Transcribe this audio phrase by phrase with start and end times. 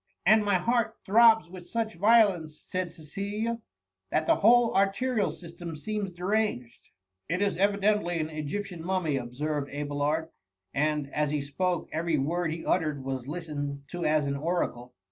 [0.11, 3.59] '*" And my heart throbs with such violence," said Cecilia,
[4.11, 6.89] *^that the whole arterial system seems deranged.""
[7.29, 10.29] It is evidently an Egyptian Mummy," ob served Abelard,
[10.73, 14.95] and, as he spoke, every word he uttered was listened to as an oracle.